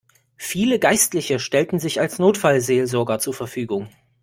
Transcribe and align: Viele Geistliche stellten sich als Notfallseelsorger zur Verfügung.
Viele 0.37 0.79
Geistliche 0.79 1.37
stellten 1.37 1.77
sich 1.77 1.99
als 2.01 2.17
Notfallseelsorger 2.17 3.19
zur 3.19 3.35
Verfügung. 3.35 3.87